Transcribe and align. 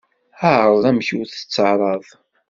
Ԑreḍ 0.59 0.83
amek 0.89 1.09
ur 1.19 1.27
tettarraḍ. 1.27 2.05